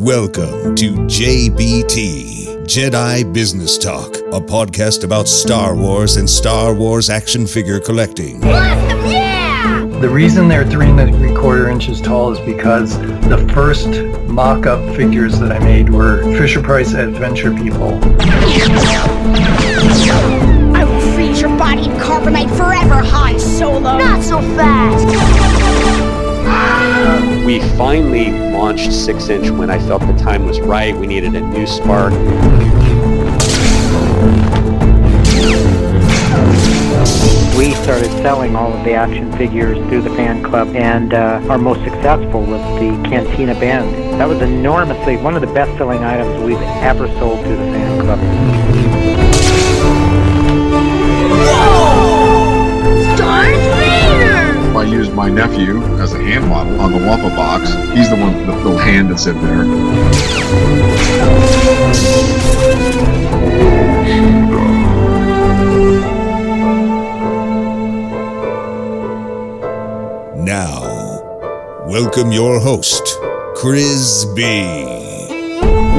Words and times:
Welcome 0.00 0.74
to 0.76 0.92
JBT, 0.94 2.64
Jedi 2.64 3.30
Business 3.34 3.76
Talk, 3.76 4.16
a 4.16 4.40
podcast 4.40 5.04
about 5.04 5.28
Star 5.28 5.76
Wars 5.76 6.16
and 6.16 6.28
Star 6.28 6.72
Wars 6.72 7.10
action 7.10 7.46
figure 7.46 7.78
collecting. 7.80 8.42
Awesome, 8.42 9.10
yeah! 9.10 9.86
The 10.00 10.08
reason 10.08 10.48
they're 10.48 10.64
three 10.64 10.88
and 10.88 11.14
three 11.14 11.34
quarter 11.34 11.68
inches 11.68 12.00
tall 12.00 12.32
is 12.32 12.40
because 12.46 12.98
the 13.28 13.46
first 13.52 13.88
mock-up 14.26 14.96
figures 14.96 15.38
that 15.38 15.52
I 15.52 15.58
made 15.58 15.90
were 15.90 16.22
Fisher 16.38 16.62
Price 16.62 16.94
Adventure 16.94 17.52
People. 17.52 18.00
I 20.74 20.82
will 20.82 21.14
freeze 21.14 21.42
your 21.42 21.54
body 21.58 21.84
in 21.84 21.90
carbonite 21.98 22.48
forever, 22.56 23.02
Han 23.04 23.38
Solo! 23.38 23.98
Not 23.98 24.22
so 24.22 24.40
fast! 24.56 25.59
Finally 27.80 28.30
launched 28.52 28.92
6 28.92 29.28
inch 29.30 29.48
when 29.48 29.70
I 29.70 29.78
felt 29.78 30.02
the 30.02 30.12
time 30.12 30.44
was 30.44 30.60
right. 30.60 30.94
We 30.94 31.06
needed 31.06 31.34
a 31.34 31.40
new 31.40 31.66
spark. 31.66 32.12
We 37.56 37.72
started 37.76 38.10
selling 38.20 38.54
all 38.54 38.70
of 38.70 38.84
the 38.84 38.92
action 38.92 39.32
figures 39.32 39.78
through 39.88 40.02
the 40.02 40.10
fan 40.10 40.44
club, 40.44 40.76
and 40.76 41.14
uh, 41.14 41.40
our 41.48 41.56
most 41.56 41.82
successful 41.82 42.42
was 42.42 42.60
the 42.78 42.90
Cantina 43.08 43.54
Band. 43.54 44.20
That 44.20 44.28
was 44.28 44.42
enormously 44.42 45.16
one 45.16 45.34
of 45.34 45.40
the 45.40 45.52
best 45.54 45.74
selling 45.78 46.04
items 46.04 46.44
we've 46.44 46.60
ever 46.84 47.08
sold 47.18 47.42
through 47.42 47.56
the 47.56 47.72
fan 47.72 48.00
club. 48.02 49.19
Used 55.00 55.14
my 55.14 55.30
nephew 55.30 55.82
as 55.98 56.12
a 56.12 56.18
hand 56.18 56.46
model 56.46 56.78
on 56.78 56.92
the 56.92 56.98
Wampa 56.98 57.30
box. 57.34 57.70
He's 57.96 58.10
the 58.10 58.16
one, 58.16 58.46
the 58.46 58.54
little 58.54 58.76
hand 58.76 59.10
that's 59.10 59.24
in 59.24 59.40
there. 59.40 59.64
Now, 70.36 71.22
welcome 71.86 72.30
your 72.30 72.60
host, 72.60 73.16
Chris 73.54 74.26
B. 74.36 74.90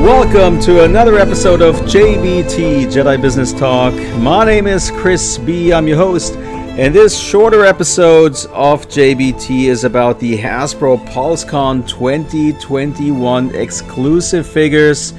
Welcome 0.04 0.60
to 0.62 0.84
another 0.84 1.18
episode 1.18 1.64
of 1.64 1.76
JBT 1.78 2.86
Jedi 2.86 3.20
Business 3.20 3.52
Talk. 3.52 3.96
My 4.20 4.46
name 4.46 4.68
is 4.68 4.92
Chris 4.92 5.40
B. 5.40 5.74
I'm 5.74 5.88
your 5.88 5.98
host, 5.98 6.36
and 6.78 6.96
this 6.96 7.20
shorter 7.20 7.66
episode 7.66 8.34
of 8.54 8.88
JBT 8.88 9.66
is 9.66 9.84
about 9.84 10.20
the 10.22 10.38
Hasbro 10.38 11.06
PulseCon 11.10 11.86
2021 11.86 13.54
exclusive 13.54 14.48
figures, 14.48 15.12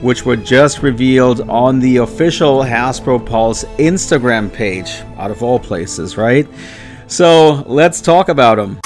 which 0.00 0.26
were 0.26 0.36
just 0.36 0.82
revealed 0.82 1.48
on 1.48 1.78
the 1.78 1.98
official 1.98 2.58
Hasbro 2.58 3.24
Pulse 3.24 3.62
Instagram 3.78 4.52
page, 4.52 5.02
out 5.16 5.30
of 5.30 5.44
all 5.44 5.60
places, 5.60 6.16
right? 6.16 6.48
So 7.06 7.62
let's 7.68 8.00
talk 8.00 8.28
about 8.28 8.56
them. 8.56 8.80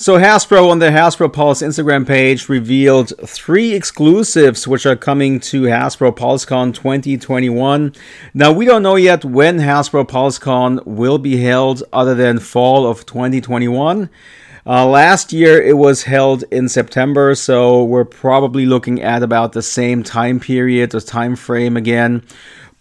So 0.00 0.16
Hasbro 0.16 0.70
on 0.70 0.78
the 0.78 0.86
Hasbro 0.86 1.30
Pulse 1.30 1.60
Instagram 1.60 2.06
page 2.06 2.48
revealed 2.48 3.12
three 3.28 3.74
exclusives 3.74 4.66
which 4.66 4.86
are 4.86 4.96
coming 4.96 5.40
to 5.40 5.64
Hasbro 5.64 6.16
PulseCon 6.16 6.72
2021. 6.72 7.92
Now 8.32 8.50
we 8.50 8.64
don't 8.64 8.82
know 8.82 8.96
yet 8.96 9.26
when 9.26 9.58
Hasbro 9.58 10.08
PulseCon 10.08 10.86
will 10.86 11.18
be 11.18 11.36
held 11.42 11.82
other 11.92 12.14
than 12.14 12.38
fall 12.38 12.86
of 12.86 13.04
2021. 13.04 14.08
Uh, 14.66 14.86
last 14.86 15.34
year 15.34 15.60
it 15.60 15.76
was 15.76 16.04
held 16.04 16.44
in 16.50 16.70
September, 16.70 17.34
so 17.34 17.84
we're 17.84 18.06
probably 18.06 18.64
looking 18.64 19.02
at 19.02 19.22
about 19.22 19.52
the 19.52 19.60
same 19.60 20.02
time 20.02 20.40
period 20.40 20.94
or 20.94 21.00
time 21.02 21.36
frame 21.36 21.76
again 21.76 22.22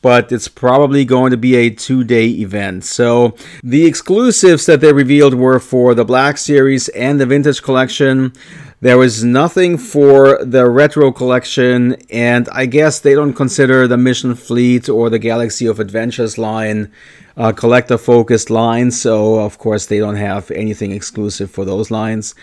but 0.01 0.31
it's 0.31 0.47
probably 0.47 1.05
going 1.05 1.31
to 1.31 1.37
be 1.37 1.55
a 1.55 1.69
two 1.69 2.03
day 2.03 2.27
event. 2.27 2.85
So, 2.85 3.35
the 3.63 3.85
exclusives 3.85 4.65
that 4.65 4.81
they 4.81 4.93
revealed 4.93 5.33
were 5.33 5.59
for 5.59 5.93
the 5.93 6.05
Black 6.05 6.37
Series 6.37 6.87
and 6.89 7.19
the 7.19 7.25
Vintage 7.25 7.61
Collection. 7.61 8.33
There 8.81 8.97
was 8.97 9.25
nothing 9.25 9.77
for 9.77 10.43
the 10.43 10.69
Retro 10.69 11.11
Collection, 11.11 11.95
and 12.09 12.47
I 12.53 12.65
guess 12.65 12.99
they 12.99 13.13
don't 13.13 13.33
consider 13.33 13.87
the 13.87 13.97
Mission 13.97 14.35
Fleet 14.35 14.87
or 14.87 15.09
the 15.09 15.19
Galaxy 15.19 15.65
of 15.65 15.81
Adventures 15.81 16.37
line 16.37 16.89
uh, 17.35 17.51
collector 17.51 17.97
focused 17.97 18.49
lines, 18.49 18.99
so 18.99 19.39
of 19.39 19.57
course 19.57 19.85
they 19.85 19.99
don't 19.99 20.15
have 20.15 20.51
anything 20.51 20.91
exclusive 20.91 21.49
for 21.51 21.65
those 21.65 21.89
lines. 21.89 22.35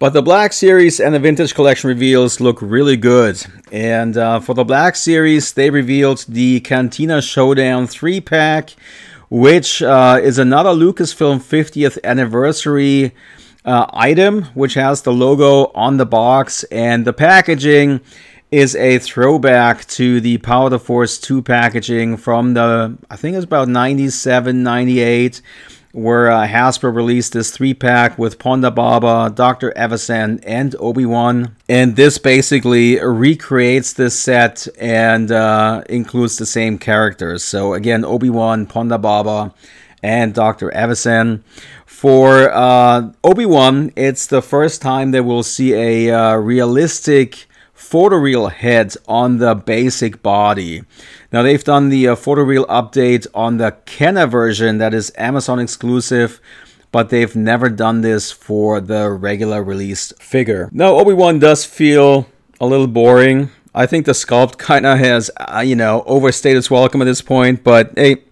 But 0.00 0.12
the 0.12 0.22
Black 0.22 0.52
Series 0.52 1.00
and 1.00 1.12
the 1.12 1.18
Vintage 1.18 1.56
Collection 1.56 1.88
reveals 1.88 2.40
look 2.40 2.62
really 2.62 2.96
good. 2.96 3.44
And 3.72 4.16
uh, 4.16 4.38
for 4.38 4.54
the 4.54 4.62
Black 4.62 4.94
Series, 4.94 5.52
they 5.52 5.70
revealed 5.70 6.24
the 6.28 6.60
Cantina 6.60 7.20
Showdown 7.20 7.88
3 7.88 8.20
pack, 8.20 8.76
which 9.28 9.82
uh, 9.82 10.20
is 10.22 10.38
another 10.38 10.70
Lucasfilm 10.70 11.40
50th 11.40 11.98
anniversary 12.04 13.12
uh, 13.64 13.86
item, 13.92 14.44
which 14.54 14.74
has 14.74 15.02
the 15.02 15.12
logo 15.12 15.72
on 15.74 15.96
the 15.96 16.06
box. 16.06 16.62
And 16.64 17.04
the 17.04 17.12
packaging 17.12 18.00
is 18.52 18.76
a 18.76 19.00
throwback 19.00 19.84
to 19.86 20.20
the 20.20 20.38
Power 20.38 20.66
of 20.66 20.70
the 20.70 20.78
Force 20.78 21.18
2 21.18 21.42
packaging 21.42 22.18
from 22.18 22.54
the, 22.54 22.96
I 23.10 23.16
think 23.16 23.34
it's 23.34 23.44
about 23.44 23.66
97, 23.66 24.62
98 24.62 25.42
where 25.92 26.30
uh, 26.30 26.46
Hasbro 26.46 26.94
released 26.94 27.32
this 27.32 27.50
three 27.50 27.74
pack 27.74 28.18
with 28.18 28.38
Ponda 28.38 28.74
Baba, 28.74 29.32
Dr. 29.34 29.72
Evazan, 29.76 30.42
and 30.44 30.76
Obi 30.78 31.06
Wan. 31.06 31.56
And 31.68 31.96
this 31.96 32.18
basically 32.18 33.00
recreates 33.00 33.92
this 33.94 34.18
set 34.18 34.68
and 34.78 35.32
uh, 35.32 35.82
includes 35.88 36.36
the 36.36 36.46
same 36.46 36.78
characters. 36.78 37.42
So, 37.42 37.74
again, 37.74 38.04
Obi 38.04 38.30
Wan, 38.30 38.66
Ponda 38.66 39.00
Baba, 39.00 39.54
and 40.02 40.34
Dr. 40.34 40.70
Evazan. 40.70 41.42
For 41.86 42.48
uh, 42.52 43.10
Obi 43.24 43.44
Wan, 43.44 43.90
it's 43.96 44.26
the 44.28 44.42
first 44.42 44.80
time 44.80 45.10
that 45.10 45.24
we'll 45.24 45.42
see 45.42 45.74
a 45.74 46.14
uh, 46.14 46.36
realistic 46.36 47.47
photoreal 47.78 48.50
head 48.50 48.94
on 49.06 49.38
the 49.38 49.54
basic 49.54 50.22
body. 50.22 50.82
Now 51.32 51.42
they've 51.42 51.62
done 51.62 51.88
the 51.88 52.08
uh, 52.08 52.16
photoreal 52.16 52.66
update 52.66 53.26
on 53.32 53.58
the 53.58 53.70
Kenner 53.86 54.26
version 54.26 54.78
that 54.78 54.92
is 54.92 55.12
Amazon 55.16 55.60
exclusive, 55.60 56.40
but 56.90 57.10
they've 57.10 57.36
never 57.36 57.68
done 57.68 58.00
this 58.00 58.32
for 58.32 58.80
the 58.80 59.10
regular 59.10 59.62
released 59.62 60.20
figure. 60.20 60.68
Now 60.72 60.96
Obi-Wan 60.96 61.38
does 61.38 61.64
feel 61.64 62.28
a 62.60 62.66
little 62.66 62.88
boring. 62.88 63.50
I 63.74 63.86
think 63.86 64.06
the 64.06 64.12
sculpt 64.12 64.58
kind 64.58 64.84
of 64.84 64.98
has, 64.98 65.30
uh, 65.36 65.60
you 65.60 65.76
know, 65.76 66.02
overstayed 66.06 66.56
its 66.56 66.70
welcome 66.70 67.00
at 67.00 67.04
this 67.04 67.22
point, 67.22 67.62
but 67.62 67.92
hey, 67.96 68.24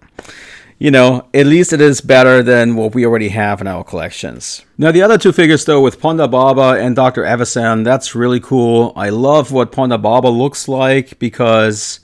you 0.79 0.91
know, 0.91 1.27
at 1.33 1.47
least 1.47 1.73
it 1.73 1.81
is 1.81 2.01
better 2.01 2.43
than 2.43 2.75
what 2.75 2.93
we 2.93 3.05
already 3.05 3.29
have 3.29 3.61
in 3.61 3.67
our 3.67 3.83
collections. 3.83 4.63
Now, 4.77 4.91
the 4.91 5.01
other 5.01 5.17
two 5.17 5.31
figures, 5.31 5.65
though, 5.65 5.81
with 5.81 5.99
Ponda 5.99 6.29
Baba 6.29 6.79
and 6.79 6.95
Dr. 6.95 7.23
Evazan, 7.23 7.83
that's 7.83 8.13
really 8.13 8.39
cool. 8.39 8.93
I 8.95 9.09
love 9.09 9.51
what 9.51 9.71
Ponda 9.71 9.99
Baba 9.99 10.27
looks 10.27 10.67
like 10.67 11.17
because 11.17 11.99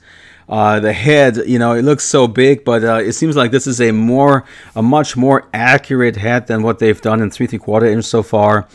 uh, 0.48 0.80
the 0.80 0.92
head, 0.92 1.36
you 1.46 1.58
know, 1.58 1.74
it 1.74 1.82
looks 1.82 2.04
so 2.04 2.26
big, 2.26 2.64
but 2.64 2.82
uh, 2.82 2.96
it 2.96 3.12
seems 3.12 3.36
like 3.36 3.52
this 3.52 3.68
is 3.68 3.80
a 3.80 3.92
more, 3.92 4.44
a 4.74 4.82
much 4.82 5.16
more 5.16 5.48
accurate 5.54 6.16
head 6.16 6.48
than 6.48 6.62
what 6.62 6.80
they've 6.80 7.00
done 7.00 7.20
in 7.20 7.30
three 7.30 7.46
three 7.46 7.60
quarter 7.60 7.86
inch 7.86 8.04
so 8.04 8.24
far. 8.24 8.66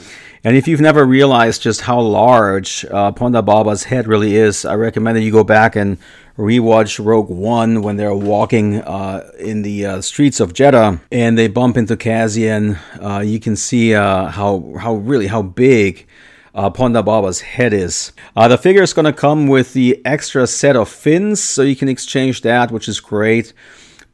And 0.44 0.56
if 0.56 0.68
you've 0.68 0.80
never 0.80 1.06
realized 1.06 1.62
just 1.62 1.82
how 1.82 2.00
large 2.00 2.86
uh, 2.86 3.12
Ponda 3.12 3.44
Baba's 3.44 3.84
head 3.84 4.08
really 4.08 4.36
is, 4.38 4.64
I 4.64 4.76
recommend 4.76 5.18
that 5.18 5.22
you 5.22 5.32
go 5.32 5.44
back 5.44 5.76
and 5.76 5.98
rewatch 6.38 7.04
Rogue 7.04 7.30
One 7.30 7.82
when 7.82 7.98
they're 7.98 8.16
walking 8.16 8.78
uh, 8.78 9.30
in 9.38 9.64
the 9.64 9.86
uh, 9.86 10.02
streets 10.02 10.40
of 10.40 10.54
Jedha 10.54 11.02
and 11.12 11.38
they 11.38 11.50
bump 11.50 11.76
into 11.76 11.98
Cassian. 11.98 12.78
Uh, 13.02 13.20
you 13.20 13.42
can 13.42 13.58
see 13.58 13.94
uh, 13.94 14.28
how 14.28 14.74
how 14.80 14.96
really 14.96 15.28
how 15.28 15.42
big 15.42 16.08
uh, 16.56 16.70
Ponda 16.70 17.04
Baba's 17.04 17.42
head 17.42 17.74
is. 17.74 18.14
Uh, 18.34 18.48
the 18.48 18.58
figure 18.58 18.82
is 18.82 18.94
going 18.94 19.06
to 19.06 19.14
come 19.14 19.48
with 19.48 19.74
the 19.74 20.02
extra 20.06 20.48
set 20.48 20.78
of 20.78 20.88
fins, 20.88 21.44
so 21.44 21.64
you 21.64 21.76
can 21.76 21.90
exchange 21.90 22.42
that, 22.44 22.72
which 22.72 22.88
is 22.88 23.02
great. 23.02 23.52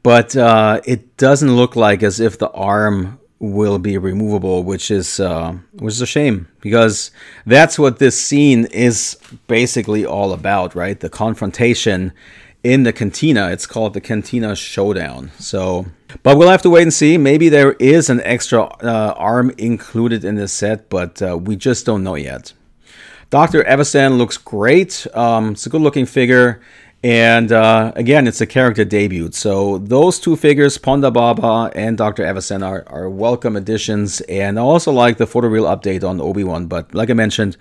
But 0.02 0.36
it 0.36 1.18
doesn't 1.18 1.56
look 1.56 1.76
like 1.76 2.04
as 2.04 2.20
if 2.20 2.38
the 2.38 2.50
arm 2.52 3.20
will 3.52 3.80
be 3.80 3.98
removable, 3.98 4.64
which 4.64 4.92
is 4.92 5.20
uh, 5.20 5.58
which 5.74 5.94
is 5.94 6.02
a 6.02 6.06
shame 6.06 6.48
because 6.62 7.12
that's 7.46 7.78
what 7.78 8.00
this 8.00 8.20
scene 8.20 8.66
is 8.66 9.18
basically 9.48 10.06
all 10.06 10.34
about, 10.34 10.76
right? 10.76 11.00
The 11.00 11.10
confrontation 11.10 12.14
in 12.66 12.82
the 12.82 12.92
cantina. 12.92 13.52
It's 13.52 13.68
called 13.68 13.94
the 13.94 14.02
Cantina 14.02 14.56
Showdown. 14.56 15.32
So, 15.38 15.86
but 16.24 16.36
we'll 16.36 16.50
have 16.50 16.64
to 16.64 16.70
wait 16.72 16.82
and 16.82 16.94
see. 16.94 17.16
Maybe 17.18 17.48
there 17.48 17.74
is 17.74 18.10
an 18.10 18.22
extra 18.22 18.64
uh, 18.64 19.14
arm 19.16 19.52
included 19.60 20.26
in 20.26 20.34
this 20.34 20.52
set, 20.52 20.90
but 20.90 21.22
uh, 21.22 21.38
we 21.38 21.56
just 21.56 21.86
don't 21.86 22.04
know 22.04 22.16
yet. 22.16 22.54
Dr. 23.30 23.64
Evazan 23.64 24.18
looks 24.18 24.38
great. 24.38 25.06
Um, 25.14 25.52
it's 25.52 25.66
a 25.68 25.70
good 25.70 25.82
looking 25.82 26.08
figure. 26.08 26.62
And 27.06 27.52
uh, 27.52 27.92
again, 27.96 28.28
it's 28.28 28.42
a 28.42 28.48
character 28.48 28.84
debut. 28.84 29.32
So 29.32 29.78
those 29.78 30.20
two 30.20 30.36
figures, 30.36 30.80
Ponda 30.80 31.14
Baba 31.14 31.72
and 31.76 32.00
Dr. 32.00 32.24
Evazan, 32.24 32.66
are, 32.66 32.84
are 32.88 33.08
welcome 33.12 33.56
additions. 33.56 34.22
And 34.22 34.58
I 34.58 34.64
also 34.64 34.92
like 34.92 35.18
the 35.18 35.28
photoreal 35.28 35.72
update 35.72 36.04
on 36.04 36.20
Obi-Wan. 36.20 36.66
But 36.66 36.96
like 36.96 37.12
I 37.12 37.14
mentioned, 37.14 37.58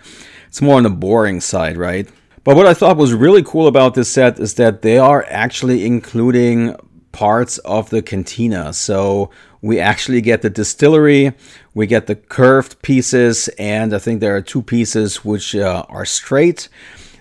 it's 0.48 0.62
more 0.62 0.78
on 0.78 0.84
the 0.84 0.88
boring 0.88 1.42
side, 1.42 1.76
right? 1.76 2.08
But 2.42 2.56
what 2.56 2.64
I 2.64 2.72
thought 2.72 2.96
was 2.96 3.12
really 3.12 3.42
cool 3.42 3.66
about 3.66 3.92
this 3.92 4.10
set 4.10 4.40
is 4.40 4.54
that 4.54 4.80
they 4.80 4.96
are 4.96 5.26
actually 5.28 5.84
including 5.84 6.74
parts 7.12 7.58
of 7.58 7.90
the 7.90 8.00
cantina. 8.00 8.72
So 8.72 9.28
we 9.60 9.78
actually 9.78 10.22
get 10.22 10.40
the 10.40 10.48
distillery, 10.48 11.34
we 11.74 11.86
get 11.86 12.06
the 12.06 12.16
curved 12.16 12.80
pieces, 12.80 13.48
and 13.58 13.94
I 13.94 13.98
think 13.98 14.20
there 14.20 14.34
are 14.34 14.40
two 14.40 14.62
pieces 14.62 15.22
which 15.22 15.54
uh, 15.54 15.84
are 15.90 16.06
straight. 16.06 16.70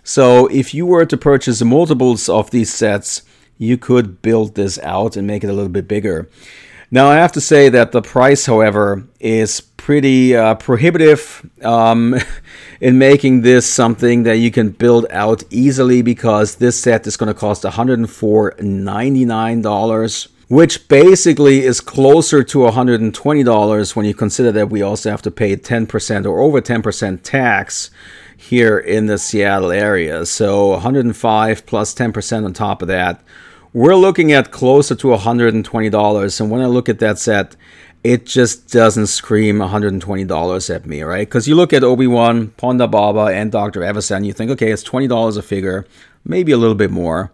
So 0.03 0.47
if 0.47 0.73
you 0.73 0.85
were 0.85 1.05
to 1.05 1.17
purchase 1.17 1.61
multiples 1.61 2.29
of 2.29 2.51
these 2.51 2.73
sets, 2.73 3.23
you 3.57 3.77
could 3.77 4.21
build 4.21 4.55
this 4.55 4.77
out 4.79 5.15
and 5.15 5.25
make 5.25 5.43
it 5.43 5.49
a 5.49 5.53
little 5.53 5.69
bit 5.69 5.87
bigger. 5.87 6.29
Now 6.91 7.07
I 7.07 7.15
have 7.15 7.31
to 7.31 7.41
say 7.41 7.69
that 7.69 7.91
the 7.91 8.03
price, 8.03 8.45
however, 8.45 9.07
is 9.19 9.61
pretty 9.61 10.35
uh, 10.35 10.55
prohibitive 10.55 11.49
um, 11.63 12.15
in 12.81 12.97
making 12.97 13.41
this 13.41 13.65
something 13.65 14.23
that 14.23 14.37
you 14.37 14.51
can 14.51 14.69
build 14.69 15.05
out 15.09 15.43
easily 15.49 16.01
because 16.01 16.55
this 16.55 16.79
set 16.79 17.07
is 17.07 17.17
going 17.17 17.33
to 17.33 17.35
cost 17.39 17.63
$104.99 17.63 20.32
which 20.53 20.87
basically 20.87 21.63
is 21.63 21.81
closer 21.81 22.43
to 22.43 22.59
$120 22.59 23.95
when 23.95 24.05
you 24.05 24.13
consider 24.13 24.51
that 24.51 24.69
we 24.69 24.83
also 24.83 25.09
have 25.09 25.23
to 25.23 25.31
pay 25.31 25.55
10% 25.55 26.27
or 26.27 26.39
over 26.41 26.61
10% 26.61 27.23
tax 27.23 27.89
here 28.37 28.77
in 28.77 29.07
the 29.07 29.17
Seattle 29.17 29.71
area. 29.71 30.23
So 30.27 30.67
105 30.67 31.65
plus 31.65 31.95
10% 31.95 32.45
on 32.45 32.53
top 32.53 32.83
of 32.83 32.87
that. 32.87 33.23
We're 33.73 33.95
looking 33.95 34.31
at 34.31 34.51
closer 34.51 34.93
to 34.93 35.07
$120. 35.07 36.39
And 36.39 36.51
when 36.51 36.61
I 36.61 36.67
look 36.67 36.87
at 36.87 36.99
that 36.99 37.17
set, 37.17 37.55
it 38.03 38.27
just 38.27 38.71
doesn't 38.71 39.07
scream 39.07 39.57
$120 39.57 40.75
at 40.75 40.85
me, 40.85 41.01
right? 41.01 41.27
Because 41.27 41.47
you 41.47 41.55
look 41.55 41.73
at 41.73 41.83
Obi-Wan, 41.83 42.49
Ponda 42.59 42.91
Baba, 42.91 43.33
and 43.33 43.51
Dr. 43.51 43.79
Evazan, 43.79 44.23
you 44.23 44.33
think, 44.33 44.51
okay, 44.51 44.71
it's 44.71 44.83
$20 44.83 45.35
a 45.35 45.41
figure, 45.41 45.87
maybe 46.23 46.51
a 46.51 46.57
little 46.57 46.75
bit 46.75 46.91
more. 46.91 47.31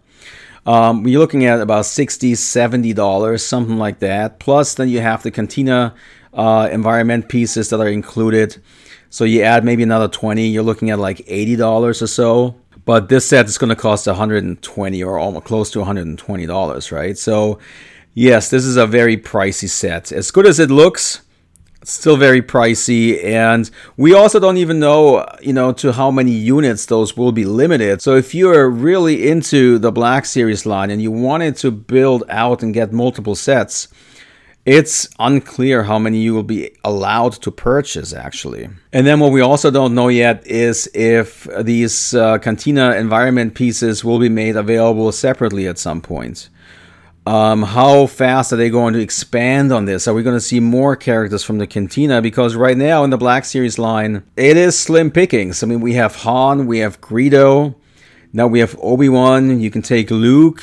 Um, 0.66 1.06
you're 1.06 1.20
looking 1.20 1.46
at 1.46 1.60
about 1.60 1.84
$60, 1.84 2.32
$70, 2.32 3.40
something 3.40 3.78
like 3.78 4.00
that. 4.00 4.38
Plus, 4.38 4.74
then 4.74 4.88
you 4.88 5.00
have 5.00 5.22
the 5.22 5.30
Cantina 5.30 5.94
uh, 6.34 6.68
environment 6.70 7.28
pieces 7.28 7.70
that 7.70 7.80
are 7.80 7.88
included. 7.88 8.62
So 9.08 9.24
you 9.24 9.42
add 9.42 9.64
maybe 9.64 9.82
another 9.82 10.08
20, 10.08 10.46
you're 10.46 10.62
looking 10.62 10.90
at 10.90 10.98
like 10.98 11.18
$80 11.18 11.82
or 11.82 12.06
so. 12.06 12.56
But 12.84 13.08
this 13.08 13.26
set 13.26 13.46
is 13.46 13.58
going 13.58 13.70
to 13.70 13.76
cost 13.76 14.06
120 14.06 15.02
or 15.02 15.18
almost 15.18 15.46
close 15.46 15.70
to 15.72 15.80
$120, 15.80 16.92
right? 16.92 17.18
So, 17.18 17.58
yes, 18.14 18.50
this 18.50 18.64
is 18.64 18.76
a 18.76 18.86
very 18.86 19.16
pricey 19.16 19.68
set. 19.68 20.12
As 20.12 20.30
good 20.30 20.46
as 20.46 20.58
it 20.58 20.70
looks, 20.70 21.22
still 21.82 22.16
very 22.16 22.42
pricey 22.42 23.24
and 23.24 23.70
we 23.96 24.12
also 24.12 24.38
don't 24.38 24.58
even 24.58 24.78
know 24.78 25.26
you 25.40 25.52
know 25.52 25.72
to 25.72 25.92
how 25.92 26.10
many 26.10 26.30
units 26.30 26.86
those 26.86 27.16
will 27.16 27.32
be 27.32 27.44
limited 27.44 28.02
so 28.02 28.16
if 28.16 28.34
you're 28.34 28.68
really 28.68 29.28
into 29.28 29.78
the 29.78 29.90
black 29.90 30.26
series 30.26 30.66
line 30.66 30.90
and 30.90 31.00
you 31.00 31.10
wanted 31.10 31.56
to 31.56 31.70
build 31.70 32.22
out 32.28 32.62
and 32.62 32.74
get 32.74 32.92
multiple 32.92 33.34
sets 33.34 33.88
it's 34.66 35.08
unclear 35.18 35.84
how 35.84 35.98
many 35.98 36.18
you 36.18 36.34
will 36.34 36.42
be 36.42 36.70
allowed 36.84 37.32
to 37.32 37.50
purchase 37.50 38.12
actually. 38.12 38.68
And 38.92 39.06
then 39.06 39.18
what 39.20 39.32
we 39.32 39.40
also 39.40 39.70
don't 39.70 39.94
know 39.94 40.08
yet 40.08 40.46
is 40.46 40.88
if 40.94 41.48
these 41.60 42.14
uh, 42.14 42.38
Cantina 42.38 42.94
environment 42.96 43.54
pieces 43.54 44.04
will 44.04 44.18
be 44.18 44.28
made 44.28 44.56
available 44.56 45.10
separately 45.12 45.66
at 45.66 45.78
some 45.78 46.02
point. 46.02 46.50
Um, 47.26 47.62
how 47.62 48.06
fast 48.06 48.52
are 48.52 48.56
they 48.56 48.70
going 48.70 48.94
to 48.94 49.00
expand 49.00 49.72
on 49.72 49.84
this? 49.84 50.08
Are 50.08 50.14
we 50.14 50.22
going 50.22 50.36
to 50.36 50.40
see 50.40 50.58
more 50.58 50.96
characters 50.96 51.44
from 51.44 51.58
the 51.58 51.66
Cantina? 51.66 52.22
Because 52.22 52.56
right 52.56 52.76
now 52.76 53.04
in 53.04 53.10
the 53.10 53.18
Black 53.18 53.44
Series 53.44 53.78
line, 53.78 54.22
it 54.36 54.56
is 54.56 54.78
slim 54.78 55.10
pickings. 55.10 55.62
I 55.62 55.66
mean, 55.66 55.80
we 55.80 55.94
have 55.94 56.16
Han, 56.16 56.66
we 56.66 56.78
have 56.78 57.00
Greedo, 57.00 57.74
now 58.32 58.46
we 58.46 58.60
have 58.60 58.78
Obi 58.80 59.08
Wan. 59.08 59.60
You 59.60 59.70
can 59.70 59.82
take 59.82 60.10
Luke. 60.10 60.62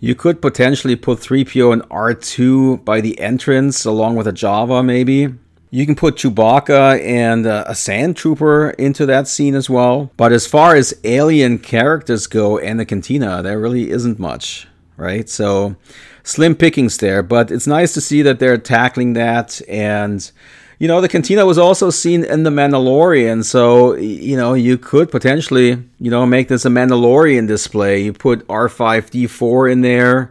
You 0.00 0.14
could 0.14 0.40
potentially 0.40 0.94
put 0.94 1.18
3PO 1.18 1.72
and 1.72 1.82
R2 1.88 2.84
by 2.84 3.00
the 3.00 3.18
entrance 3.18 3.84
along 3.84 4.14
with 4.14 4.28
a 4.28 4.32
Jawa, 4.32 4.84
maybe. 4.84 5.34
You 5.70 5.84
can 5.84 5.96
put 5.96 6.16
Chewbacca 6.16 7.04
and 7.04 7.46
uh, 7.46 7.64
a 7.66 7.74
Sand 7.74 8.16
Trooper 8.16 8.70
into 8.70 9.06
that 9.06 9.26
scene 9.26 9.56
as 9.56 9.68
well. 9.68 10.12
But 10.16 10.32
as 10.32 10.46
far 10.46 10.76
as 10.76 10.94
alien 11.02 11.58
characters 11.58 12.28
go 12.28 12.58
and 12.58 12.78
the 12.78 12.86
Cantina, 12.86 13.42
there 13.42 13.58
really 13.58 13.90
isn't 13.90 14.20
much, 14.20 14.68
right? 14.98 15.28
So 15.28 15.76
slim 16.22 16.54
pickings 16.54 16.98
there, 16.98 17.22
but 17.22 17.50
it's 17.50 17.66
nice 17.66 17.94
to 17.94 18.02
see 18.02 18.20
that 18.22 18.38
they're 18.38 18.58
tackling 18.58 19.14
that 19.14 19.62
and 19.66 20.30
you 20.78 20.86
know, 20.86 21.00
the 21.00 21.08
cantina 21.08 21.44
was 21.44 21.58
also 21.58 21.90
seen 21.90 22.22
in 22.22 22.44
The 22.44 22.50
Mandalorian, 22.50 23.44
so, 23.44 23.94
you 23.94 24.36
know, 24.36 24.54
you 24.54 24.78
could 24.78 25.10
potentially, 25.10 25.70
you 25.98 26.10
know, 26.10 26.24
make 26.24 26.46
this 26.46 26.64
a 26.64 26.68
Mandalorian 26.68 27.48
display. 27.48 28.04
You 28.04 28.12
put 28.12 28.46
R5D4 28.46 29.72
in 29.72 29.80
there, 29.80 30.30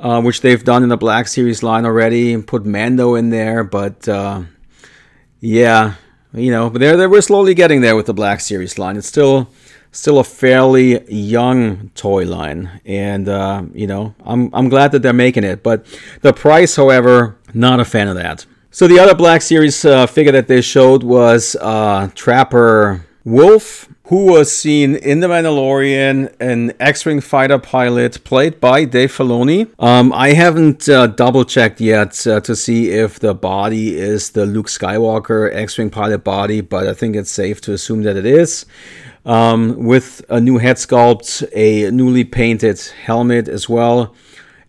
uh, 0.00 0.20
which 0.22 0.40
they've 0.40 0.64
done 0.64 0.82
in 0.82 0.88
the 0.88 0.96
Black 0.96 1.28
Series 1.28 1.62
line 1.62 1.86
already, 1.86 2.32
and 2.32 2.44
put 2.44 2.66
Mando 2.66 3.14
in 3.14 3.30
there, 3.30 3.62
but, 3.62 4.08
uh, 4.08 4.42
yeah, 5.38 5.94
you 6.32 6.50
know, 6.50 6.68
but 6.68 6.80
they're, 6.80 6.96
they 6.96 7.06
we're 7.06 7.20
slowly 7.20 7.54
getting 7.54 7.80
there 7.80 7.94
with 7.94 8.06
the 8.06 8.14
Black 8.14 8.40
Series 8.40 8.78
line. 8.78 8.96
It's 8.96 9.06
still 9.06 9.48
still 9.96 10.18
a 10.18 10.24
fairly 10.24 11.10
young 11.12 11.90
toy 11.94 12.24
line 12.24 12.80
and 12.84 13.28
uh, 13.28 13.62
you 13.72 13.86
know 13.86 14.14
I'm, 14.24 14.50
I'm 14.52 14.68
glad 14.68 14.92
that 14.92 15.02
they're 15.02 15.12
making 15.12 15.44
it 15.44 15.62
but 15.62 15.86
the 16.22 16.32
price 16.32 16.76
however 16.76 17.36
not 17.54 17.80
a 17.80 17.84
fan 17.84 18.08
of 18.08 18.16
that 18.16 18.46
so 18.76 18.86
the 18.86 18.98
other 18.98 19.14
Black 19.14 19.40
Series 19.40 19.86
uh, 19.86 20.06
figure 20.06 20.32
that 20.32 20.48
they 20.48 20.60
showed 20.60 21.02
was 21.02 21.56
uh, 21.62 22.10
Trapper 22.14 23.06
Wolf, 23.24 23.88
who 24.04 24.26
was 24.32 24.54
seen 24.54 24.96
in 24.96 25.20
The 25.20 25.28
Mandalorian, 25.28 26.36
an 26.40 26.74
X-wing 26.78 27.22
fighter 27.22 27.58
pilot 27.58 28.22
played 28.22 28.60
by 28.60 28.84
Dave 28.84 29.10
Filoni. 29.16 29.72
Um, 29.78 30.12
I 30.12 30.34
haven't 30.34 30.90
uh, 30.90 31.06
double 31.06 31.46
checked 31.46 31.80
yet 31.80 32.26
uh, 32.26 32.40
to 32.40 32.54
see 32.54 32.90
if 32.90 33.18
the 33.18 33.32
body 33.32 33.96
is 33.96 34.32
the 34.32 34.44
Luke 34.44 34.66
Skywalker 34.66 35.50
X-wing 35.54 35.88
pilot 35.88 36.22
body, 36.22 36.60
but 36.60 36.86
I 36.86 36.92
think 36.92 37.16
it's 37.16 37.30
safe 37.30 37.62
to 37.62 37.72
assume 37.72 38.02
that 38.02 38.16
it 38.16 38.26
is. 38.26 38.66
Um, 39.26 39.84
with 39.84 40.24
a 40.30 40.40
new 40.40 40.56
head 40.56 40.76
sculpt, 40.76 41.46
a 41.52 41.90
newly 41.90 42.24
painted 42.24 42.80
helmet 43.04 43.48
as 43.48 43.68
well 43.68 44.14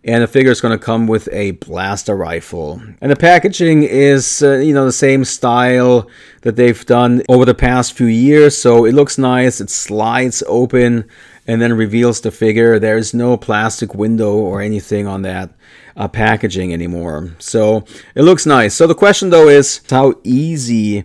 and 0.08 0.22
the 0.22 0.26
figure 0.26 0.50
is 0.50 0.60
going 0.60 0.76
to 0.76 0.82
come 0.82 1.06
with 1.06 1.28
a 1.32 1.52
blaster 1.52 2.16
rifle. 2.16 2.80
And 3.00 3.10
the 3.10 3.16
packaging 3.16 3.82
is, 3.82 4.42
uh, 4.42 4.54
you 4.54 4.72
know, 4.72 4.84
the 4.86 4.92
same 4.92 5.24
style 5.24 6.08
that 6.42 6.56
they've 6.56 6.86
done 6.86 7.22
over 7.28 7.44
the 7.44 7.54
past 7.54 7.92
few 7.92 8.06
years. 8.06 8.56
So 8.56 8.84
it 8.84 8.94
looks 8.94 9.18
nice. 9.18 9.60
It 9.60 9.70
slides 9.70 10.42
open 10.46 11.08
and 11.46 11.60
then 11.60 11.74
reveals 11.74 12.20
the 12.20 12.30
figure. 12.30 12.78
There's 12.78 13.12
no 13.12 13.36
plastic 13.36 13.94
window 13.94 14.34
or 14.34 14.62
anything 14.62 15.06
on 15.06 15.22
that 15.22 15.50
uh, 15.96 16.08
packaging 16.08 16.72
anymore. 16.72 17.32
So 17.38 17.84
it 18.14 18.22
looks 18.22 18.46
nice. 18.46 18.74
So 18.74 18.86
the 18.86 18.94
question 18.94 19.30
though 19.30 19.48
is 19.48 19.82
how 19.90 20.14
easy 20.22 21.04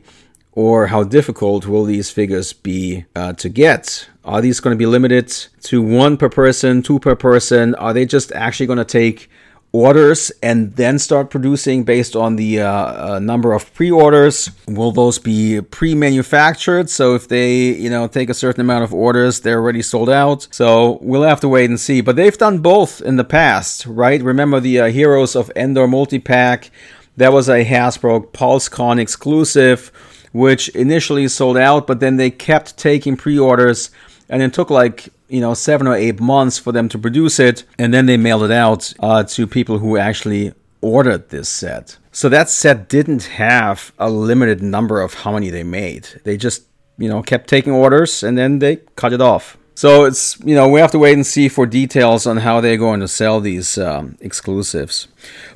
or 0.55 0.87
how 0.87 1.03
difficult 1.03 1.65
will 1.65 1.83
these 1.83 2.09
figures 2.09 2.53
be 2.53 3.05
uh, 3.15 3.33
to 3.33 3.49
get? 3.49 4.07
Are 4.23 4.41
these 4.41 4.59
going 4.59 4.73
to 4.73 4.77
be 4.77 4.85
limited 4.85 5.29
to 5.63 5.81
one 5.81 6.17
per 6.17 6.29
person, 6.29 6.81
two 6.81 6.99
per 6.99 7.15
person? 7.15 7.75
Are 7.75 7.93
they 7.93 8.05
just 8.05 8.31
actually 8.33 8.67
going 8.67 8.77
to 8.77 8.85
take 8.85 9.29
orders 9.73 10.31
and 10.43 10.75
then 10.75 10.99
start 10.99 11.31
producing 11.31 11.83
based 11.83 12.15
on 12.15 12.35
the 12.35 12.61
uh, 12.61 13.15
uh, 13.15 13.19
number 13.19 13.53
of 13.53 13.73
pre-orders? 13.73 14.51
Will 14.67 14.91
those 14.91 15.17
be 15.17 15.59
pre-manufactured? 15.61 16.89
So 16.89 17.15
if 17.15 17.27
they, 17.27 17.73
you 17.73 17.89
know, 17.89 18.07
take 18.07 18.29
a 18.29 18.35
certain 18.35 18.61
amount 18.61 18.83
of 18.83 18.93
orders, 18.93 19.41
they're 19.41 19.59
already 19.59 19.81
sold 19.81 20.09
out. 20.09 20.47
So 20.51 20.99
we'll 21.01 21.23
have 21.23 21.41
to 21.41 21.49
wait 21.49 21.71
and 21.71 21.79
see. 21.79 22.01
But 22.01 22.15
they've 22.15 22.37
done 22.37 22.59
both 22.59 23.01
in 23.01 23.15
the 23.15 23.23
past, 23.23 23.87
right? 23.87 24.21
Remember 24.21 24.59
the 24.59 24.79
uh, 24.79 24.85
Heroes 24.89 25.35
of 25.35 25.51
Endor 25.55 25.87
multi-pack? 25.87 26.69
That 27.17 27.33
was 27.33 27.49
a 27.49 27.65
Hasbro 27.65 28.31
PulseCon 28.31 28.99
exclusive, 28.99 29.91
which 30.33 30.67
initially 30.69 31.27
sold 31.29 31.55
out, 31.55 31.87
but 31.87 32.01
then 32.01 32.17
they 32.17 32.29
kept 32.29 32.77
taking 32.77 33.15
pre-orders 33.15 33.89
and 34.27 34.41
it 34.41 34.53
took 34.53 34.69
like 34.69 35.09
you 35.29 35.39
know 35.39 35.53
seven 35.53 35.87
or 35.87 35.95
eight 35.95 36.19
months 36.19 36.57
for 36.57 36.71
them 36.71 36.89
to 36.89 36.97
produce 36.97 37.39
it. 37.39 37.63
And 37.79 37.93
then 37.93 38.05
they 38.05 38.17
mailed 38.17 38.43
it 38.43 38.51
out 38.51 38.93
uh, 38.99 39.23
to 39.23 39.47
people 39.47 39.79
who 39.79 39.97
actually 39.97 40.53
ordered 40.81 41.29
this 41.29 41.47
set. 41.47 41.97
So 42.11 42.29
that 42.29 42.49
set 42.49 42.89
didn't 42.89 43.23
have 43.23 43.93
a 43.97 44.09
limited 44.09 44.61
number 44.61 45.01
of 45.01 45.13
how 45.13 45.31
many 45.33 45.49
they 45.49 45.63
made. 45.63 46.07
They 46.23 46.35
just 46.35 46.63
you 46.97 47.07
know 47.07 47.21
kept 47.21 47.47
taking 47.47 47.73
orders 47.73 48.23
and 48.23 48.37
then 48.37 48.59
they 48.59 48.77
cut 48.95 49.13
it 49.13 49.21
off. 49.21 49.57
So 49.75 50.05
it's 50.05 50.39
you 50.41 50.55
know 50.55 50.67
we 50.67 50.79
have 50.79 50.91
to 50.91 50.99
wait 50.99 51.13
and 51.13 51.25
see 51.25 51.47
for 51.47 51.65
details 51.65 52.27
on 52.27 52.37
how 52.37 52.61
they're 52.61 52.77
going 52.77 52.99
to 52.99 53.07
sell 53.07 53.39
these 53.39 53.77
um, 53.77 54.17
exclusives. 54.19 55.07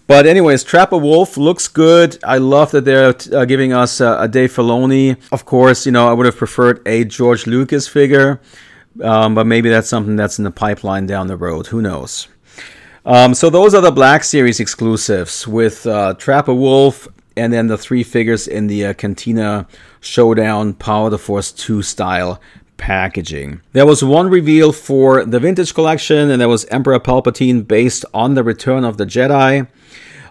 But 0.08 0.26
anyways, 0.26 0.64
Trapper 0.64 0.98
Wolf 0.98 1.36
looks 1.36 1.68
good. 1.68 2.18
I 2.24 2.38
love 2.38 2.72
that 2.72 2.86
they're 2.86 3.14
uh, 3.34 3.44
giving 3.46 3.74
us 3.74 4.00
uh, 4.00 4.18
a 4.22 4.28
Dave 4.28 4.54
Filoni. 4.54 5.18
Of 5.34 5.44
course, 5.46 5.86
you 5.86 5.92
know 5.92 6.08
I 6.08 6.14
would 6.14 6.26
have 6.26 6.38
preferred 6.38 6.82
a 6.88 7.04
George 7.04 7.46
Lucas 7.46 7.88
figure, 7.88 8.40
Um, 9.04 9.36
but 9.36 9.46
maybe 9.46 9.70
that's 9.70 9.90
something 9.90 10.16
that's 10.16 10.40
in 10.40 10.44
the 10.46 10.52
pipeline 10.52 11.06
down 11.06 11.28
the 11.28 11.38
road. 11.38 11.68
Who 11.68 11.82
knows? 11.82 12.28
Um, 13.06 13.34
so 13.36 13.50
those 13.50 13.74
are 13.76 13.82
the 13.82 13.92
Black 13.92 14.24
Series 14.24 14.60
exclusives 14.60 15.48
with 15.48 15.86
uh, 15.86 16.14
Trapper 16.16 16.54
Wolf 16.54 17.08
and 17.38 17.54
then 17.54 17.68
the 17.68 17.78
three 17.78 18.04
figures 18.04 18.48
in 18.48 18.68
the 18.68 18.88
uh, 18.88 18.94
Cantina 18.94 19.68
Showdown 20.00 20.74
Power 20.74 21.06
of 21.06 21.12
the 21.12 21.18
Force 21.20 21.52
2 21.52 21.84
style 21.84 22.42
packaging. 22.78 23.62
There 23.74 23.86
was 23.86 24.04
one 24.04 24.30
reveal 24.30 24.72
for 24.72 25.24
the 25.24 25.40
Vintage 25.40 25.74
Collection, 25.74 26.32
and 26.32 26.42
that 26.42 26.48
was 26.50 26.66
Emperor 26.66 27.00
Palpatine 27.00 27.68
based 27.68 28.04
on 28.14 28.34
the 28.34 28.44
Return 28.44 28.84
of 28.84 28.98
the 28.98 29.06
Jedi. 29.06 29.68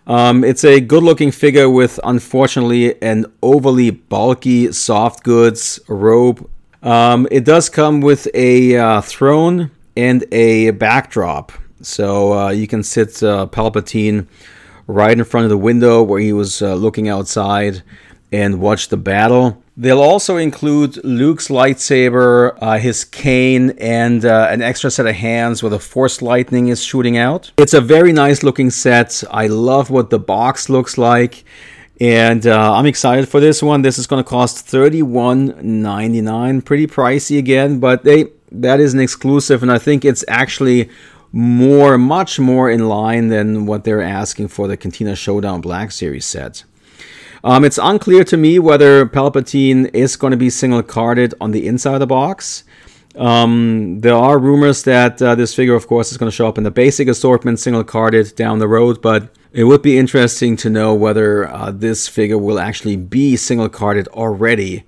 Um, 0.06 0.44
it's 0.44 0.64
a 0.64 0.80
good 0.80 1.02
looking 1.02 1.32
figure 1.32 1.68
with, 1.68 1.98
unfortunately, 2.04 3.00
an 3.02 3.26
overly 3.42 3.90
bulky 3.90 4.72
soft 4.72 5.24
goods 5.24 5.80
robe. 5.88 6.48
Um, 6.82 7.26
it 7.30 7.44
does 7.44 7.68
come 7.68 8.00
with 8.00 8.28
a 8.32 8.76
uh, 8.76 9.00
throne 9.00 9.72
and 9.96 10.24
a 10.32 10.70
backdrop. 10.70 11.52
So 11.82 12.32
uh, 12.32 12.50
you 12.50 12.68
can 12.68 12.82
sit 12.82 13.22
uh, 13.22 13.46
Palpatine 13.46 14.26
right 14.86 15.18
in 15.18 15.24
front 15.24 15.44
of 15.44 15.50
the 15.50 15.58
window 15.58 16.02
where 16.02 16.20
he 16.20 16.32
was 16.32 16.62
uh, 16.62 16.74
looking 16.74 17.08
outside 17.08 17.82
and 18.32 18.60
watch 18.60 18.88
the 18.88 18.96
battle. 18.96 19.62
They'll 19.76 20.00
also 20.00 20.38
include 20.38 21.04
Luke's 21.04 21.48
lightsaber, 21.48 22.56
uh, 22.62 22.78
his 22.78 23.04
cane, 23.04 23.70
and 23.78 24.24
uh, 24.24 24.48
an 24.50 24.62
extra 24.62 24.90
set 24.90 25.06
of 25.06 25.14
hands 25.14 25.62
where 25.62 25.68
the 25.70 25.78
Force 25.78 26.22
lightning 26.22 26.68
is 26.68 26.82
shooting 26.82 27.18
out. 27.18 27.52
It's 27.58 27.74
a 27.74 27.80
very 27.82 28.12
nice 28.12 28.42
looking 28.42 28.70
set. 28.70 29.22
I 29.30 29.48
love 29.48 29.90
what 29.90 30.08
the 30.10 30.18
box 30.18 30.70
looks 30.70 30.96
like. 30.96 31.44
And 32.00 32.46
uh, 32.46 32.74
I'm 32.74 32.86
excited 32.86 33.28
for 33.28 33.40
this 33.40 33.62
one. 33.62 33.82
This 33.82 33.98
is 33.98 34.06
going 34.06 34.22
to 34.22 34.28
cost 34.28 34.66
$31.99. 34.66 36.64
Pretty 36.64 36.86
pricey 36.86 37.38
again, 37.38 37.78
but 37.80 38.04
they, 38.04 38.26
that 38.52 38.80
is 38.80 38.94
an 38.94 39.00
exclusive, 39.00 39.62
and 39.62 39.72
I 39.72 39.78
think 39.78 40.04
it's 40.04 40.24
actually 40.28 40.90
more, 41.32 41.98
much 41.98 42.38
more 42.38 42.70
in 42.70 42.88
line 42.88 43.28
than 43.28 43.66
what 43.66 43.84
they're 43.84 44.02
asking 44.02 44.48
for 44.48 44.68
the 44.68 44.76
Cantina 44.76 45.16
Showdown 45.16 45.60
Black 45.60 45.90
Series 45.92 46.24
set. 46.24 46.64
Um, 47.46 47.64
it's 47.64 47.78
unclear 47.80 48.24
to 48.24 48.36
me 48.36 48.58
whether 48.58 49.06
Palpatine 49.06 49.94
is 49.94 50.16
going 50.16 50.32
to 50.32 50.36
be 50.36 50.50
single 50.50 50.82
carded 50.82 51.32
on 51.40 51.52
the 51.52 51.68
inside 51.68 51.94
of 51.94 52.00
the 52.00 52.06
box. 52.08 52.64
Um, 53.14 54.00
there 54.00 54.16
are 54.16 54.36
rumors 54.36 54.82
that 54.82 55.22
uh, 55.22 55.36
this 55.36 55.54
figure, 55.54 55.76
of 55.76 55.86
course, 55.86 56.10
is 56.10 56.18
going 56.18 56.28
to 56.28 56.34
show 56.34 56.48
up 56.48 56.58
in 56.58 56.64
the 56.64 56.72
basic 56.72 57.06
assortment, 57.06 57.60
single 57.60 57.84
carded 57.84 58.34
down 58.34 58.58
the 58.58 58.66
road, 58.66 59.00
but 59.00 59.32
it 59.52 59.62
would 59.62 59.80
be 59.80 59.96
interesting 59.96 60.56
to 60.56 60.68
know 60.68 60.92
whether 60.92 61.46
uh, 61.46 61.70
this 61.70 62.08
figure 62.08 62.36
will 62.36 62.58
actually 62.58 62.96
be 62.96 63.36
single 63.36 63.68
carded 63.68 64.08
already 64.08 64.82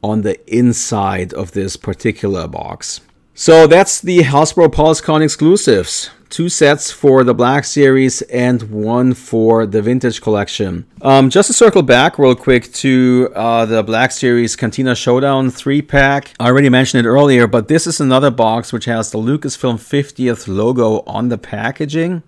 on 0.00 0.22
the 0.22 0.38
inside 0.56 1.34
of 1.34 1.50
this 1.50 1.76
particular 1.76 2.46
box. 2.46 3.00
So 3.34 3.66
that's 3.66 4.00
the 4.00 4.20
Hasbro 4.20 4.68
PulseCon 4.68 5.24
exclusives 5.24 6.10
two 6.30 6.48
sets 6.48 6.90
for 6.90 7.24
the 7.24 7.34
Black 7.34 7.64
Series 7.64 8.22
and 8.22 8.62
one 8.70 9.14
for 9.14 9.66
the 9.66 9.82
Vintage 9.82 10.20
Collection. 10.20 10.86
Um, 11.02 11.30
just 11.30 11.46
to 11.48 11.52
circle 11.52 11.82
back 11.82 12.18
real 12.18 12.34
quick 12.34 12.72
to 12.74 13.32
uh, 13.34 13.66
the 13.66 13.82
Black 13.82 14.12
Series 14.12 14.56
Cantina 14.56 14.94
Showdown 14.94 15.50
3 15.50 15.82
pack. 15.82 16.34
I 16.38 16.46
already 16.46 16.68
mentioned 16.68 17.04
it 17.04 17.08
earlier, 17.08 17.46
but 17.46 17.68
this 17.68 17.86
is 17.86 18.00
another 18.00 18.30
box 18.30 18.72
which 18.72 18.84
has 18.84 19.10
the 19.10 19.18
Lucasfilm 19.18 19.76
50th 19.76 20.48
logo 20.48 21.00
on 21.06 21.28
the 21.28 21.38
packaging, 21.38 22.22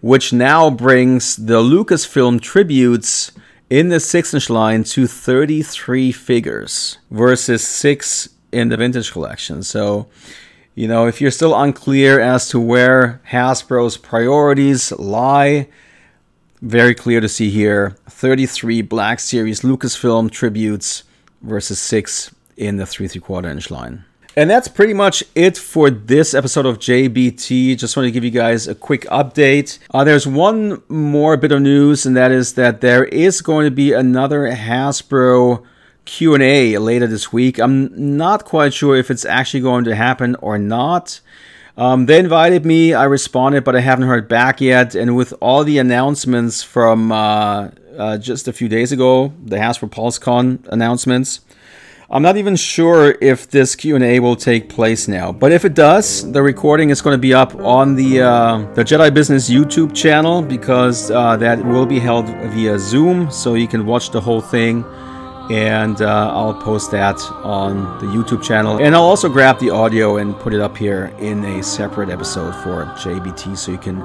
which 0.00 0.32
now 0.32 0.70
brings 0.70 1.36
the 1.36 1.60
Lucasfilm 1.60 2.40
tributes 2.40 3.32
in 3.70 3.88
the 3.88 4.00
6 4.00 4.34
inch 4.34 4.50
line 4.50 4.84
to 4.84 5.06
33 5.06 6.12
figures 6.12 6.98
versus 7.10 7.66
6 7.66 8.28
in 8.52 8.68
the 8.68 8.76
Vintage 8.76 9.10
Collection. 9.10 9.62
So 9.62 10.08
you 10.74 10.88
know, 10.88 11.06
if 11.06 11.20
you're 11.20 11.30
still 11.30 11.54
unclear 11.54 12.18
as 12.20 12.48
to 12.48 12.58
where 12.60 13.20
Hasbro's 13.30 13.96
priorities 13.96 14.90
lie, 14.92 15.68
very 16.62 16.94
clear 16.94 17.20
to 17.20 17.28
see 17.28 17.50
here 17.50 17.96
33 18.08 18.82
Black 18.82 19.20
Series 19.20 19.60
Lucasfilm 19.60 20.30
tributes 20.30 21.04
versus 21.42 21.78
6 21.78 22.34
in 22.56 22.76
the 22.76 22.86
3 22.86 23.08
3 23.08 23.20
quarter 23.20 23.50
inch 23.50 23.70
line. 23.70 24.04
And 24.34 24.48
that's 24.48 24.66
pretty 24.66 24.94
much 24.94 25.22
it 25.34 25.58
for 25.58 25.90
this 25.90 26.32
episode 26.32 26.64
of 26.64 26.78
JBT. 26.78 27.76
Just 27.76 27.94
want 27.96 28.06
to 28.06 28.10
give 28.10 28.24
you 28.24 28.30
guys 28.30 28.66
a 28.66 28.74
quick 28.74 29.02
update. 29.02 29.78
Uh, 29.90 30.04
there's 30.04 30.26
one 30.26 30.82
more 30.88 31.36
bit 31.36 31.52
of 31.52 31.60
news, 31.60 32.06
and 32.06 32.16
that 32.16 32.30
is 32.30 32.54
that 32.54 32.80
there 32.80 33.04
is 33.04 33.42
going 33.42 33.66
to 33.66 33.70
be 33.70 33.92
another 33.92 34.50
Hasbro 34.50 35.62
Q&A 36.04 36.78
later 36.78 37.06
this 37.06 37.32
week. 37.32 37.58
I'm 37.58 38.16
not 38.16 38.44
quite 38.44 38.74
sure 38.74 38.96
if 38.96 39.10
it's 39.10 39.24
actually 39.24 39.60
going 39.60 39.84
to 39.84 39.94
happen 39.94 40.34
or 40.36 40.58
not. 40.58 41.20
Um, 41.76 42.06
they 42.06 42.18
invited 42.18 42.66
me, 42.66 42.92
I 42.92 43.04
responded, 43.04 43.64
but 43.64 43.74
I 43.74 43.80
haven't 43.80 44.06
heard 44.06 44.28
back 44.28 44.60
yet. 44.60 44.94
And 44.94 45.16
with 45.16 45.32
all 45.40 45.64
the 45.64 45.78
announcements 45.78 46.62
from 46.62 47.10
uh, 47.12 47.70
uh, 47.96 48.18
just 48.18 48.46
a 48.46 48.52
few 48.52 48.68
days 48.68 48.92
ago, 48.92 49.32
the 49.42 49.56
Hasbro 49.56 49.90
PulseCon 49.90 50.68
announcements, 50.68 51.40
I'm 52.10 52.20
not 52.20 52.36
even 52.36 52.56
sure 52.56 53.16
if 53.22 53.48
this 53.48 53.74
Q&A 53.74 54.20
will 54.20 54.36
take 54.36 54.68
place 54.68 55.08
now. 55.08 55.32
But 55.32 55.50
if 55.50 55.64
it 55.64 55.72
does, 55.72 56.30
the 56.30 56.42
recording 56.42 56.90
is 56.90 57.00
going 57.00 57.14
to 57.14 57.18
be 57.18 57.32
up 57.32 57.54
on 57.54 57.94
the 57.94 58.20
uh, 58.20 58.58
the 58.74 58.84
Jedi 58.84 59.14
Business 59.14 59.48
YouTube 59.48 59.94
channel 59.94 60.42
because 60.42 61.10
uh, 61.10 61.38
that 61.38 61.64
will 61.64 61.86
be 61.86 61.98
held 61.98 62.26
via 62.26 62.78
Zoom, 62.78 63.30
so 63.30 63.54
you 63.54 63.66
can 63.66 63.86
watch 63.86 64.10
the 64.10 64.20
whole 64.20 64.42
thing 64.42 64.84
and 65.52 66.00
uh, 66.00 66.32
I'll 66.32 66.54
post 66.54 66.90
that 66.92 67.20
on 67.44 67.98
the 67.98 68.06
YouTube 68.06 68.42
channel. 68.42 68.78
And 68.78 68.94
I'll 68.94 69.02
also 69.02 69.28
grab 69.28 69.58
the 69.58 69.68
audio 69.68 70.16
and 70.16 70.34
put 70.34 70.54
it 70.54 70.60
up 70.60 70.78
here 70.78 71.14
in 71.18 71.44
a 71.44 71.62
separate 71.62 72.08
episode 72.08 72.52
for 72.62 72.86
JBT 72.96 73.58
so 73.58 73.70
you 73.70 73.76
can 73.76 74.00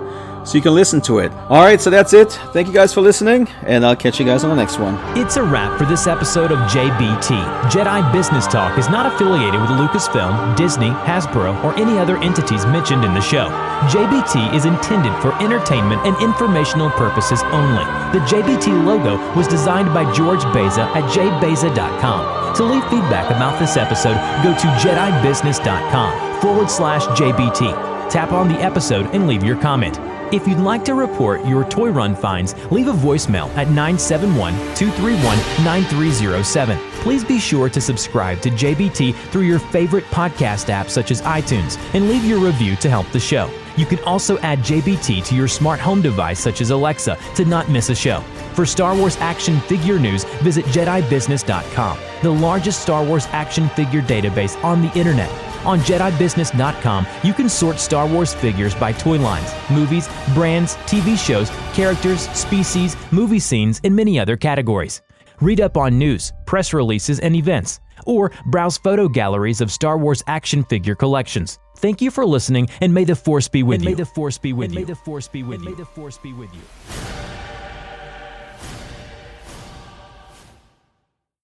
so 0.47 0.57
you 0.57 0.61
can 0.61 0.73
listen 0.73 1.01
to 1.01 1.19
it. 1.19 1.31
All 1.49 1.61
right, 1.61 1.79
so 1.79 1.89
that's 1.89 2.13
it. 2.13 2.31
Thank 2.53 2.67
you 2.67 2.73
guys 2.73 2.93
for 2.93 3.01
listening, 3.01 3.49
and 3.63 3.85
I'll 3.85 3.97
catch 3.97 4.17
you 4.17 4.25
guys 4.25 4.45
on 4.45 4.49
the 4.49 4.55
next 4.55 4.79
one. 4.79 4.95
It's 5.17 5.35
a 5.35 5.43
wrap 5.43 5.77
for 5.77 5.83
this 5.85 6.07
episode 6.07 6.53
of 6.53 6.59
JBT. 6.71 7.69
Jedi 7.69 8.13
Business 8.13 8.47
Talk 8.47 8.77
is 8.77 8.87
not 8.89 9.05
affiliated 9.13 9.59
with 9.59 9.71
Lucasfilm, 9.71 10.55
Disney, 10.55 10.89
Hasbro, 10.89 11.61
or 11.65 11.77
any 11.77 11.97
other 11.99 12.17
entities 12.19 12.65
mentioned 12.65 13.03
in 13.03 13.13
the 13.13 13.19
show. 13.19 13.49
JBT 13.91 14.55
is 14.55 14.63
intended 14.63 15.11
for 15.21 15.33
entertainment 15.43 16.01
and 16.05 16.15
informational 16.23 16.89
purposes 16.91 17.43
only. 17.51 17.83
The 18.17 18.23
JBT 18.25 18.85
logo 18.85 19.17
was 19.35 19.49
designed 19.49 19.93
by 19.93 20.09
George 20.13 20.43
Beza 20.53 20.83
at 20.95 21.03
jbeza.com. 21.11 22.55
To 22.55 22.63
leave 22.63 22.83
feedback 22.83 23.29
about 23.29 23.59
this 23.59 23.75
episode, 23.75 24.15
go 24.43 24.53
to 24.53 24.67
jedibusiness.com 24.79 26.41
forward 26.41 26.71
slash 26.71 27.03
JBT. 27.19 28.09
Tap 28.09 28.31
on 28.31 28.47
the 28.47 28.59
episode 28.61 29.13
and 29.13 29.27
leave 29.27 29.43
your 29.43 29.59
comment. 29.61 29.99
If 30.29 30.45
you'd 30.45 30.59
like 30.59 30.83
to 30.85 30.93
report 30.93 31.45
your 31.45 31.63
toy 31.63 31.89
run 31.89 32.13
finds, 32.13 32.53
leave 32.69 32.89
a 32.89 32.91
voicemail 32.91 33.47
at 33.55 33.69
971 33.69 34.53
231 34.75 35.37
9307. 35.63 36.77
Please 36.99 37.23
be 37.23 37.39
sure 37.39 37.69
to 37.69 37.79
subscribe 37.79 38.41
to 38.41 38.49
JBT 38.49 39.15
through 39.31 39.43
your 39.43 39.59
favorite 39.59 40.03
podcast 40.05 40.67
app 40.67 40.89
such 40.89 41.11
as 41.11 41.21
iTunes 41.21 41.77
and 41.93 42.09
leave 42.09 42.25
your 42.25 42.39
review 42.39 42.75
to 42.75 42.89
help 42.89 43.09
the 43.11 43.19
show. 43.19 43.49
You 43.77 43.85
can 43.85 43.99
also 43.99 44.37
add 44.39 44.59
JBT 44.59 45.23
to 45.27 45.35
your 45.35 45.47
smart 45.47 45.79
home 45.79 46.01
device 46.01 46.41
such 46.41 46.59
as 46.59 46.71
Alexa 46.71 47.17
to 47.35 47.45
not 47.45 47.69
miss 47.69 47.89
a 47.89 47.95
show. 47.95 48.19
For 48.53 48.65
Star 48.65 48.97
Wars 48.97 49.15
action 49.17 49.61
figure 49.61 49.97
news, 49.97 50.25
visit 50.43 50.65
JediBusiness.com, 50.65 51.99
the 52.21 52.31
largest 52.31 52.81
Star 52.81 53.05
Wars 53.05 53.27
action 53.27 53.69
figure 53.69 54.01
database 54.01 54.61
on 54.61 54.81
the 54.81 54.91
internet. 54.99 55.46
On 55.65 55.79
JediBusiness.com, 55.79 57.07
you 57.23 57.33
can 57.33 57.49
sort 57.49 57.79
Star 57.79 58.07
Wars 58.07 58.33
figures 58.33 58.75
by 58.75 58.91
toy 58.91 59.19
lines, 59.19 59.53
movies, 59.69 60.07
brands, 60.33 60.75
TV 60.85 61.17
shows, 61.17 61.49
characters, 61.73 62.29
species, 62.29 62.95
movie 63.11 63.39
scenes, 63.39 63.81
and 63.83 63.95
many 63.95 64.19
other 64.19 64.37
categories. 64.37 65.01
Read 65.41 65.61
up 65.61 65.77
on 65.77 65.97
news, 65.99 66.33
press 66.45 66.73
releases, 66.73 67.19
and 67.19 67.35
events, 67.35 67.79
or 68.05 68.31
browse 68.47 68.77
photo 68.77 69.07
galleries 69.07 69.61
of 69.61 69.71
Star 69.71 69.97
Wars 69.97 70.23
action 70.27 70.63
figure 70.63 70.95
collections. 70.95 71.59
Thank 71.77 72.01
you 72.01 72.09
for 72.09 72.25
listening, 72.25 72.69
and 72.81 72.93
may 72.93 73.03
the 73.03 73.15
Force 73.15 73.47
be 73.47 73.61
with 73.61 73.81
and 73.81 73.83
you. 73.83 73.89
May 73.91 73.95
the 73.95 74.05
Force 74.05 74.37
be 74.37 74.53
with 74.53 74.69
and 74.69 74.73
you. 74.75 74.79
May 74.81 74.85
the 74.87 74.95
Force 74.95 75.27
be 75.27 75.43
with 75.43 75.59
and 75.59 75.65
you. 75.65 75.71
May 75.71 75.77
the 75.77 75.85
Force 75.85 76.17
be 76.17 76.33
with 76.33 76.49
you. 76.53 77.26